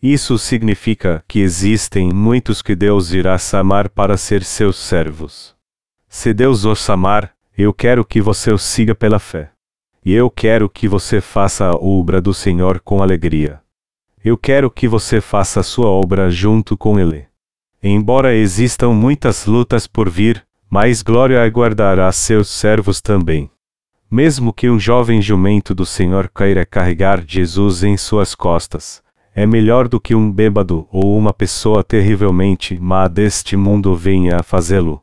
Isso 0.00 0.38
significa 0.38 1.24
que 1.26 1.40
existem 1.40 2.12
muitos 2.12 2.62
que 2.62 2.76
Deus 2.76 3.12
irá 3.12 3.36
chamar 3.36 3.88
para 3.88 4.16
ser 4.16 4.44
seus 4.44 4.76
servos. 4.76 5.56
Se 6.08 6.32
Deus 6.32 6.64
os 6.64 6.78
chamar, 6.78 7.32
eu 7.58 7.74
quero 7.74 8.04
que 8.04 8.20
você 8.20 8.52
o 8.52 8.58
siga 8.58 8.94
pela 8.94 9.18
fé. 9.18 9.53
E 10.04 10.12
eu 10.12 10.28
quero 10.30 10.68
que 10.68 10.86
você 10.86 11.18
faça 11.18 11.64
a 11.64 11.74
obra 11.74 12.20
do 12.20 12.34
Senhor 12.34 12.78
com 12.80 13.02
alegria. 13.02 13.62
Eu 14.22 14.36
quero 14.36 14.70
que 14.70 14.86
você 14.86 15.18
faça 15.18 15.60
a 15.60 15.62
sua 15.62 15.86
obra 15.86 16.30
junto 16.30 16.76
com 16.76 17.00
Ele. 17.00 17.24
Embora 17.82 18.34
existam 18.34 18.90
muitas 18.90 19.46
lutas 19.46 19.86
por 19.86 20.10
vir, 20.10 20.44
mais 20.68 21.00
glória 21.00 21.42
aguardará 21.42 22.12
seus 22.12 22.50
servos 22.50 23.00
também. 23.00 23.50
Mesmo 24.10 24.52
que 24.52 24.68
um 24.68 24.78
jovem 24.78 25.22
jumento 25.22 25.74
do 25.74 25.86
Senhor 25.86 26.28
queira 26.28 26.66
carregar 26.66 27.24
Jesus 27.26 27.82
em 27.82 27.96
suas 27.96 28.34
costas, 28.34 29.02
é 29.34 29.46
melhor 29.46 29.88
do 29.88 29.98
que 29.98 30.14
um 30.14 30.30
bêbado 30.30 30.86
ou 30.92 31.16
uma 31.16 31.32
pessoa 31.32 31.82
terrivelmente 31.82 32.78
má 32.78 33.08
deste 33.08 33.56
mundo 33.56 33.96
venha 33.96 34.36
a 34.36 34.42
fazê-lo. 34.42 35.02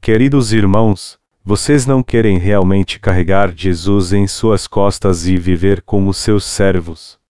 Queridos 0.00 0.52
irmãos, 0.52 1.18
vocês 1.48 1.86
não 1.86 2.02
querem 2.02 2.38
realmente 2.38 2.98
carregar 2.98 3.54
Jesus 3.54 4.12
em 4.12 4.26
suas 4.26 4.66
costas 4.66 5.28
e 5.28 5.36
viver 5.36 5.80
como 5.80 6.12
seus 6.12 6.44
servos. 6.44 7.20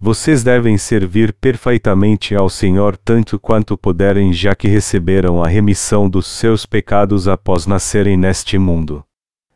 Vocês 0.00 0.42
devem 0.42 0.76
servir 0.76 1.32
perfeitamente 1.32 2.34
ao 2.34 2.50
Senhor 2.50 2.96
tanto 2.96 3.38
quanto 3.38 3.78
puderem, 3.78 4.32
já 4.32 4.56
que 4.56 4.66
receberam 4.66 5.40
a 5.40 5.46
remissão 5.46 6.10
dos 6.10 6.26
seus 6.26 6.66
pecados 6.66 7.28
após 7.28 7.64
nascerem 7.64 8.16
neste 8.16 8.58
mundo. 8.58 9.04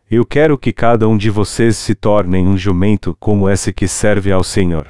Eu 0.09 0.25
quero 0.25 0.56
que 0.56 0.73
cada 0.73 1.09
um 1.09 1.16
de 1.16 1.28
vocês 1.28 1.76
se 1.76 1.92
torne 1.92 2.38
um 2.38 2.56
jumento 2.56 3.16
como 3.18 3.50
esse 3.50 3.73
que 3.73 3.88
serve 3.88 4.30
ao 4.30 4.44
Senhor. 4.44 4.87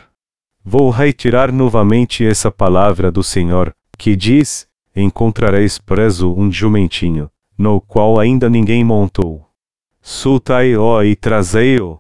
Vou 0.63 0.91
retirar 0.91 1.51
novamente 1.51 2.27
essa 2.27 2.51
palavra 2.51 3.11
do 3.11 3.23
Senhor, 3.23 3.75
que 3.97 4.15
diz: 4.15 4.67
Encontrareis 4.95 5.79
preso 5.79 6.35
um 6.35 6.53
jumentinho 6.53 7.31
no 7.57 7.81
qual 7.81 8.19
ainda 8.19 8.51
ninguém 8.51 8.85
montou. 8.85 9.47
Sultai-o 10.01 11.03
e 11.03 11.17
trazei-o. 11.17 11.99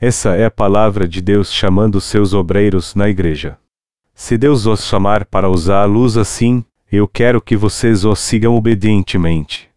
Essa 0.00 0.36
é 0.36 0.44
a 0.44 0.50
palavra 0.50 1.06
de 1.08 1.20
Deus 1.20 1.52
chamando 1.52 2.00
seus 2.00 2.34
obreiros 2.34 2.94
na 2.94 3.08
igreja. 3.08 3.58
Se 4.14 4.36
Deus 4.36 4.66
os 4.66 4.84
chamar 4.84 5.24
para 5.24 5.48
usar 5.48 5.82
a 5.82 5.84
luz 5.84 6.16
assim, 6.16 6.64
eu 6.90 7.06
quero 7.06 7.40
que 7.40 7.56
vocês 7.56 8.04
o 8.04 8.14
sigam 8.14 8.54
obedientemente. 8.56 9.68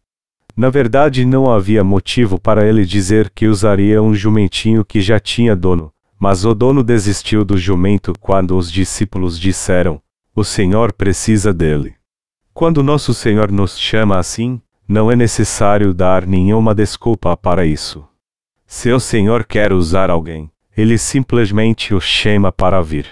Na 0.56 0.70
verdade, 0.70 1.26
não 1.26 1.50
havia 1.50 1.84
motivo 1.84 2.40
para 2.40 2.68
ele 2.68 2.86
dizer 2.86 3.30
que 3.30 3.48
usaria 3.48 4.02
um 4.02 4.14
jumentinho 4.14 4.84
que 4.84 5.00
já 5.00 5.20
tinha 5.20 5.56
dono, 5.56 5.92
mas 6.20 6.44
o 6.46 6.54
dono 6.54 6.84
desistiu 6.84 7.46
do 7.46 7.58
jumento 7.58 8.14
quando 8.20 8.58
os 8.58 8.72
discípulos 8.72 9.40
disseram: 9.40 10.02
O 10.36 10.44
Senhor 10.44 10.92
precisa 10.92 11.54
dele. 11.54 11.96
Quando 12.54 12.84
nosso 12.84 13.14
Senhor 13.14 13.52
nos 13.52 13.80
chama 13.80 14.18
assim, 14.18 14.62
não 14.90 15.12
é 15.12 15.16
necessário 15.16 15.94
dar 15.94 16.26
nenhuma 16.26 16.74
desculpa 16.74 17.38
para 17.38 17.64
isso. 17.64 18.04
Se 18.66 18.92
o 18.92 19.00
Senhor 19.00 19.46
quer 19.46 19.72
usar 19.72 20.10
alguém, 20.10 20.50
ele 20.76 20.98
simplesmente 20.98 21.94
o 21.94 22.02
chama 22.02 22.52
para 22.52 22.82
vir. 22.82 23.06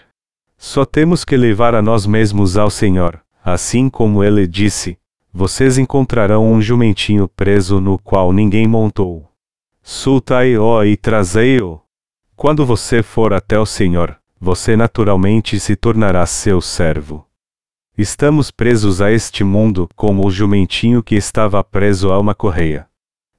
Só 0.57 0.84
temos 0.86 1.24
que 1.24 1.38
levar 1.38 1.75
a 1.75 1.81
nós 1.81 2.07
mesmos 2.07 2.57
ao 2.57 2.72
Senhor, 2.72 3.22
assim 3.46 3.91
como 3.91 4.24
ele 4.24 4.48
disse: 4.48 4.98
Vocês 5.31 5.77
encontrarão 5.77 6.51
um 6.51 6.60
jumentinho 6.60 7.27
preso 7.27 7.79
no 7.79 8.00
qual 8.00 8.34
ninguém 8.34 8.67
montou. 8.67 9.29
Soltai-o 9.84 10.84
e 10.84 10.98
trazei-o. 10.98 11.79
Quando 12.36 12.65
você 12.65 13.03
for 13.03 13.34
até 13.34 13.60
o 13.60 13.67
Senhor, 13.67 14.17
você 14.41 14.75
naturalmente 14.75 15.60
se 15.60 15.75
tornará 15.75 16.25
seu 16.25 16.60
servo. 16.60 17.26
Estamos 17.98 18.51
presos 18.51 19.01
a 19.01 19.12
este 19.12 19.44
mundo 19.44 19.89
como 19.96 20.24
o 20.24 20.30
jumentinho 20.30 21.01
que 21.01 21.16
estava 21.16 21.63
preso 21.63 22.12
a 22.12 22.20
uma 22.20 22.36
correia. 22.36 22.86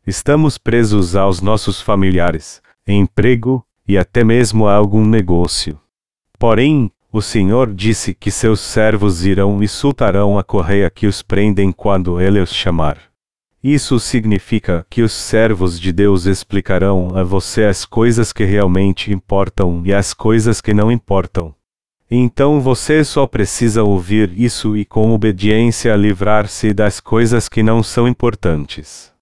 Estamos 0.05 0.59
presos 0.59 1.15
aos 1.15 1.41
nossos 1.41 1.81
familiares, 1.81 2.61
emprego 2.85 3.65
e 3.87 3.97
até 3.97 4.25
mesmo 4.25 4.67
a 4.67 4.75
algum 4.75 5.07
negócio. 5.07 5.79
Porém, 6.41 6.91
o 7.13 7.23
Senhor 7.23 7.73
disse 7.73 8.13
que 8.13 8.33
seus 8.33 8.59
servos 8.59 9.25
irão 9.25 9.63
e 9.63 9.69
soltarão 9.69 10.37
a 10.37 10.43
correia 10.43 10.91
que 10.91 11.07
os 11.07 11.23
prendem 11.23 11.71
quando 11.71 12.21
ele 12.21 12.41
os 12.41 12.53
chamar. 12.53 12.99
Isso 13.63 14.01
significa 14.01 14.85
que 14.91 15.03
os 15.03 15.13
servos 15.13 15.79
de 15.79 15.93
Deus 15.93 16.27
explicarão 16.27 17.17
a 17.17 17.23
você 17.23 17.63
as 17.63 17.85
coisas 17.85 18.33
que 18.33 18.43
realmente 18.43 19.13
importam 19.13 19.83
e 19.85 19.95
as 19.95 20.13
coisas 20.13 20.61
que 20.61 20.75
não 20.75 20.91
importam. 20.91 21.55
Então 22.11 22.61
você 22.61 23.05
só 23.05 23.27
precisa 23.27 23.83
ouvir 23.83 24.33
isso 24.35 24.77
e, 24.77 24.85
com 24.85 25.13
obediência, 25.13 25.95
livrar-se 25.95 26.73
das 26.73 27.01
coisas 27.01 27.49
que 27.49 27.63
não 27.63 27.83
são 27.83 28.09
importantes. 28.09 29.13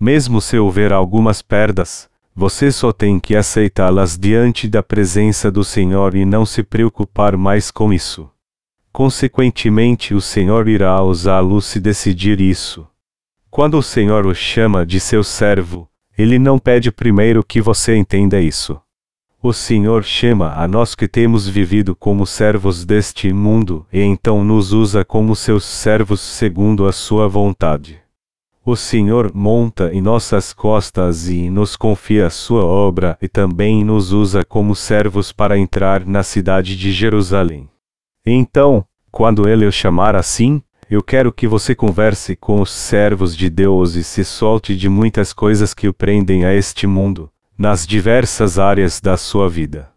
Mesmo 0.00 0.40
se 0.40 0.58
houver 0.58 0.92
algumas 0.92 1.40
perdas, 1.40 2.08
você 2.34 2.72
só 2.72 2.92
tem 2.92 3.20
que 3.20 3.36
aceitá-las 3.36 4.18
diante 4.18 4.66
da 4.68 4.82
presença 4.82 5.48
do 5.48 5.62
Senhor 5.62 6.16
e 6.16 6.24
não 6.24 6.44
se 6.44 6.64
preocupar 6.64 7.36
mais 7.36 7.70
com 7.70 7.92
isso. 7.92 8.28
Consequentemente, 8.92 10.12
o 10.12 10.20
Senhor 10.20 10.66
irá 10.66 11.00
usá-lo 11.02 11.60
se 11.62 11.78
decidir 11.78 12.40
isso. 12.40 12.84
Quando 13.48 13.78
o 13.78 13.82
Senhor 13.82 14.26
o 14.26 14.34
chama 14.34 14.84
de 14.84 14.98
seu 14.98 15.22
servo, 15.22 15.88
ele 16.18 16.40
não 16.40 16.58
pede 16.58 16.90
primeiro 16.90 17.44
que 17.44 17.60
você 17.60 17.94
entenda 17.94 18.40
isso. 18.40 18.80
O 19.46 19.52
Senhor 19.52 20.02
chama 20.04 20.54
a 20.54 20.66
nós 20.66 20.94
que 20.94 21.06
temos 21.06 21.46
vivido 21.46 21.94
como 21.94 22.26
servos 22.26 22.82
deste 22.82 23.30
mundo 23.30 23.86
e 23.92 24.00
então 24.00 24.42
nos 24.42 24.72
usa 24.72 25.04
como 25.04 25.36
seus 25.36 25.66
servos 25.66 26.22
segundo 26.22 26.86
a 26.86 26.92
sua 26.92 27.28
vontade. 27.28 28.00
O 28.64 28.74
Senhor 28.74 29.30
monta 29.34 29.92
em 29.92 30.00
nossas 30.00 30.54
costas 30.54 31.28
e 31.28 31.50
nos 31.50 31.76
confia 31.76 32.30
sua 32.30 32.64
obra 32.64 33.18
e 33.20 33.28
também 33.28 33.84
nos 33.84 34.12
usa 34.12 34.42
como 34.46 34.74
servos 34.74 35.30
para 35.30 35.58
entrar 35.58 36.06
na 36.06 36.22
cidade 36.22 36.74
de 36.74 36.90
Jerusalém. 36.90 37.68
Então, 38.24 38.82
quando 39.12 39.46
ele 39.46 39.66
o 39.66 39.70
chamar 39.70 40.16
assim, 40.16 40.62
eu 40.90 41.02
quero 41.02 41.30
que 41.30 41.46
você 41.46 41.74
converse 41.74 42.34
com 42.34 42.62
os 42.62 42.70
servos 42.70 43.36
de 43.36 43.50
Deus 43.50 43.94
e 43.94 44.02
se 44.02 44.24
solte 44.24 44.74
de 44.74 44.88
muitas 44.88 45.34
coisas 45.34 45.74
que 45.74 45.86
o 45.86 45.92
prendem 45.92 46.46
a 46.46 46.54
este 46.54 46.86
mundo, 46.86 47.30
nas 47.56 47.86
diversas 47.86 48.58
áreas 48.58 49.00
da 49.00 49.16
sua 49.16 49.48
vida. 49.48 49.92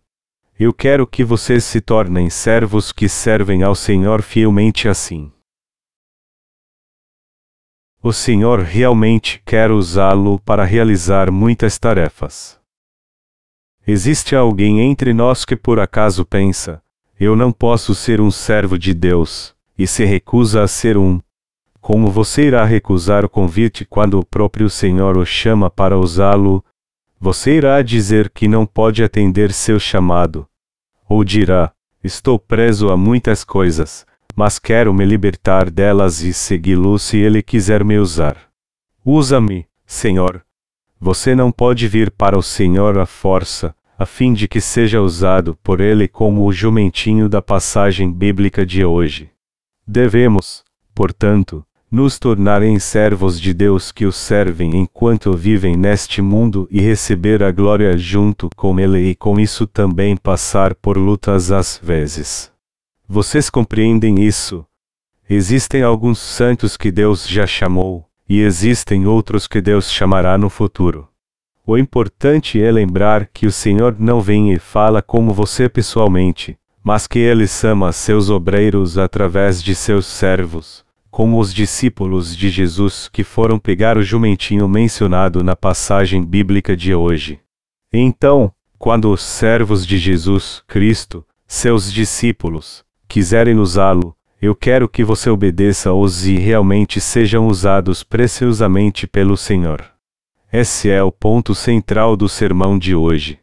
Eu 0.59 0.73
quero 0.73 1.05
que 1.05 1.23
vocês 1.23 1.63
se 1.63 1.81
tornem 1.81 2.29
servos 2.29 2.91
que 2.91 3.09
servem 3.09 3.63
ao 3.63 3.75
Senhor 3.75 4.21
fielmente 4.21 4.87
assim. 4.87 5.31
O 8.01 8.13
Senhor 8.13 8.61
realmente 8.61 9.41
quer 9.45 9.71
usá-lo 9.71 10.39
para 10.39 10.63
realizar 10.63 11.31
muitas 11.31 11.77
tarefas. 11.77 12.59
Existe 13.85 14.35
alguém 14.35 14.81
entre 14.81 15.13
nós 15.13 15.45
que 15.45 15.55
por 15.55 15.79
acaso 15.79 16.25
pensa: 16.25 16.81
eu 17.19 17.35
não 17.35 17.51
posso 17.51 17.95
ser 17.95 18.21
um 18.21 18.29
servo 18.29 18.77
de 18.77 18.93
Deus, 18.93 19.55
e 19.75 19.87
se 19.87 20.05
recusa 20.05 20.61
a 20.61 20.67
ser 20.67 20.97
um. 20.97 21.19
Como 21.81 22.11
você 22.11 22.43
irá 22.43 22.63
recusar 22.63 23.25
o 23.25 23.29
convite 23.29 23.85
quando 23.85 24.20
o 24.20 24.25
próprio 24.25 24.70
Senhor 24.70 25.17
o 25.17 25.25
chama 25.25 25.67
para 25.67 25.98
usá-lo? 25.98 26.63
Você 27.20 27.58
irá 27.58 27.82
dizer 27.82 28.30
que 28.30 28.48
não 28.48 28.66
pode 28.66 29.03
atender 29.03 29.51
seu 29.51 29.80
chamado. 29.80 30.48
Ou 31.10 31.24
dirá: 31.24 31.72
Estou 32.03 32.38
preso 32.38 32.90
a 32.90 32.98
muitas 32.98 33.44
coisas, 33.44 34.06
mas 34.36 34.60
quero 34.60 34.94
me 34.94 35.03
libertar 35.03 35.72
delas 35.72 36.22
e 36.22 36.32
segui-lo 36.32 37.00
se 37.00 37.18
ele 37.18 37.42
quiser 37.42 37.84
me 37.84 37.98
usar. 37.98 38.38
Usa-me, 39.03 39.66
Senhor. 39.86 40.46
Você 41.00 41.34
não 41.34 41.51
pode 41.51 41.88
vir 41.88 42.12
para 42.12 42.38
o 42.38 42.44
Senhor 42.44 43.00
à 43.00 43.06
força, 43.06 43.75
a 43.98 44.06
fim 44.06 44.34
de 44.34 44.48
que 44.48 44.62
seja 44.62 45.01
usado 45.01 45.58
por 45.64 45.82
ele 45.82 46.08
como 46.08 46.46
o 46.46 46.53
jumentinho 46.53 47.27
da 47.27 47.42
passagem 47.42 48.12
bíblica 48.12 48.64
de 48.64 48.86
hoje. 48.86 49.32
Devemos, 49.88 50.64
portanto, 50.94 51.66
nos 51.89 52.19
tornar 52.19 52.61
em 52.61 52.77
servos 52.79 53.39
de 53.39 53.53
Deus 53.53 53.93
que 53.93 54.05
o 54.05 54.11
servem 54.11 54.75
enquanto 54.75 55.31
vivem 55.31 55.77
neste 55.77 56.21
mundo 56.21 56.67
e 56.69 56.81
receber 56.81 57.41
a 57.41 57.51
glória 57.51 57.97
junto 57.97 58.50
com 58.55 58.77
Ele 58.77 59.09
e 59.11 59.15
com 59.15 59.39
isso 59.39 59.65
também 59.65 60.17
passar 60.17 60.75
por 60.75 60.97
lutas 60.97 61.51
às 61.51 61.79
vezes. 61.81 62.51
Vocês 63.07 63.50
compreendem 63.50 64.21
isso? 64.21 64.65
Existem 65.29 65.81
alguns 65.81 66.19
santos 66.19 66.75
que 66.75 66.91
Deus 66.91 67.25
já 67.27 67.47
chamou, 67.47 68.05
e 68.27 68.41
existem 68.41 69.07
outros 69.07 69.47
que 69.47 69.61
Deus 69.61 69.89
chamará 69.89 70.37
no 70.37 70.50
futuro. 70.50 71.07
O 71.65 71.77
importante 71.77 72.61
é 72.61 72.71
lembrar 72.71 73.27
que 73.27 73.45
o 73.45 73.51
Senhor 73.51 73.95
não 73.97 74.19
vem 74.21 74.53
e 74.53 74.59
fala 74.59 75.01
como 75.01 75.33
você 75.33 75.69
pessoalmente, 75.69 76.57
mas 76.83 77.07
que 77.07 77.19
ele 77.19 77.45
chama 77.45 77.91
seus 77.91 78.29
obreiros 78.29 78.97
através 78.97 79.61
de 79.61 79.75
seus 79.75 80.05
servos, 80.05 80.85
como 81.18 81.40
os 81.40 81.51
discípulos 81.51 82.38
de 82.38 82.48
Jesus 82.48 83.10
que 83.12 83.24
foram 83.24 83.58
pegar 83.58 83.98
o 83.98 84.03
jumentinho 84.03 84.70
mencionado 84.70 85.44
na 85.44 85.56
passagem 85.56 86.24
bíblica 86.24 86.77
de 86.77 86.94
hoje. 86.94 87.40
Então, 87.92 88.51
quando 88.77 89.12
os 89.12 89.24
servos 89.24 89.84
de 89.84 89.98
Jesus 89.98 90.62
Cristo, 90.68 91.25
seus 91.48 91.92
discípulos, 91.92 92.86
quiserem 93.08 93.58
usá-lo, 93.58 94.16
eu 94.40 94.53
quero 94.53 94.88
que 94.88 95.03
você 95.03 95.27
obedeça-os 95.27 96.27
e 96.27 96.36
realmente 96.36 97.01
sejam 97.01 97.48
usados 97.48 98.03
preciosamente 98.03 99.08
pelo 99.08 99.36
Senhor. 99.36 99.84
Esse 100.53 100.88
é 100.88 101.01
o 101.01 101.12
ponto 101.12 101.56
central 101.56 102.16
do 102.16 102.30
sermão 102.30 102.77
de 102.77 102.94
hoje. 102.94 103.40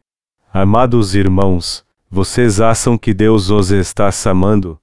Amados 0.52 1.16
irmãos, 1.16 1.84
vocês 2.08 2.60
acham 2.60 2.96
que 2.96 3.12
Deus 3.12 3.50
os 3.50 3.72
está 3.72 4.12
chamando? 4.12 4.78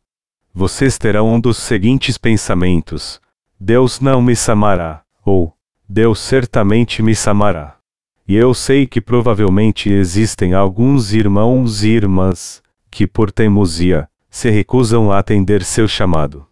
Vocês 0.54 0.98
terão 0.98 1.34
um 1.34 1.40
dos 1.40 1.58
seguintes 1.58 2.18
pensamentos: 2.18 3.22
Deus 3.60 4.00
não 4.00 4.22
me 4.22 4.36
chamará, 4.36 5.04
ou 5.26 5.56
Deus 5.88 6.20
certamente 6.20 7.02
me 7.02 7.16
chamará. 7.16 7.78
E 8.28 8.36
eu 8.36 8.54
sei 8.54 8.86
que 8.86 9.02
provavelmente 9.02 9.90
existem 9.90 10.54
alguns 10.54 11.14
irmãos 11.14 11.84
e 11.84 11.90
irmãs 11.90 12.62
que, 12.90 13.08
por 13.08 13.32
teimosia, 13.32 14.08
se 14.30 14.50
recusam 14.50 15.12
a 15.12 15.20
atender 15.20 15.64
seu 15.64 15.88
chamado. 15.88 16.46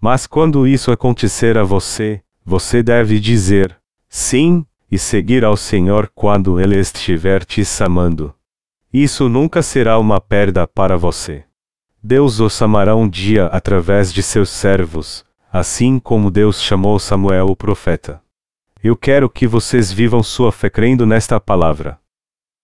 Mas 0.00 0.26
quando 0.26 0.66
isso 0.66 0.90
acontecer 0.90 1.56
a 1.56 1.62
você, 1.62 2.20
você 2.44 2.82
deve 2.82 3.18
dizer 3.18 3.76
sim 4.08 4.66
e 4.90 4.98
seguir 4.98 5.44
ao 5.44 5.56
Senhor 5.56 6.10
quando 6.14 6.60
Ele 6.60 6.78
estiver 6.78 7.44
te 7.44 7.64
chamando. 7.64 8.34
Isso 8.92 9.28
nunca 9.28 9.62
será 9.62 9.98
uma 9.98 10.20
perda 10.20 10.66
para 10.66 10.96
você. 10.96 11.44
Deus 12.06 12.38
o 12.38 12.50
chamará 12.50 12.94
um 12.94 13.08
dia 13.08 13.46
através 13.46 14.12
de 14.12 14.22
seus 14.22 14.50
servos, 14.50 15.24
assim 15.50 15.98
como 15.98 16.30
Deus 16.30 16.60
chamou 16.60 16.98
Samuel 16.98 17.46
o 17.46 17.56
profeta. 17.56 18.20
Eu 18.82 18.94
quero 18.94 19.30
que 19.30 19.46
vocês 19.46 19.90
vivam 19.90 20.22
sua 20.22 20.52
fé 20.52 20.68
crendo 20.68 21.06
nesta 21.06 21.40
palavra. 21.40 21.98